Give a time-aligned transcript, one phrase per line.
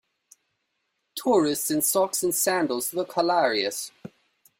[1.13, 3.91] Tourists in socks and sandals look hilarious.